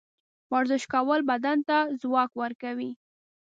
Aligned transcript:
ورزش 0.53 0.83
کول 0.93 1.19
بدن 1.29 1.57
ته 1.67 1.77
ځواک 2.01 2.31
ورکوي. 2.41 2.91